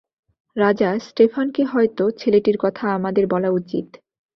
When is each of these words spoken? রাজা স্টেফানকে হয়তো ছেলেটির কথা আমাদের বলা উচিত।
রাজা 0.55 0.89
স্টেফানকে 0.99 1.63
হয়তো 1.63 2.03
ছেলেটির 2.11 2.57
কথা 2.57 2.85
আমাদের 2.93 3.25
বলা 3.27 3.49
উচিত। 3.49 3.87